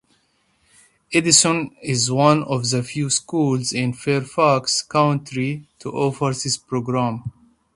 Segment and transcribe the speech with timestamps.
[1.13, 7.31] Edison is one of the few schools in Fairfax County to offer this program.